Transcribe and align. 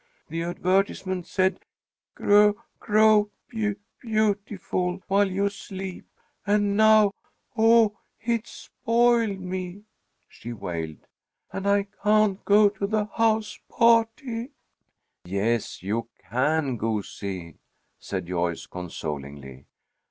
The 0.29 0.41
advertisement 0.41 1.27
said 1.27 1.59
g 2.17 2.23
grow 2.79 3.29
b 3.47 3.75
beautiful 4.01 5.03
while 5.07 5.29
you 5.29 5.47
sleep, 5.49 6.07
and 6.47 6.75
now 6.75 7.11
oh, 7.55 7.99
it's 8.19 8.49
spoiled 8.71 9.39
me!" 9.39 9.83
she 10.27 10.53
wailed. 10.53 11.05
"And 11.53 11.67
I 11.67 11.83
can't 12.03 12.43
go 12.45 12.67
to 12.69 12.87
the 12.87 13.05
house 13.05 13.59
party" 13.69 14.49
"Yes, 15.23 15.83
you 15.83 16.09
can, 16.31 16.77
goosey," 16.77 17.59
said 17.99 18.25
Joyce, 18.25 18.65
consolingly. 18.65 19.67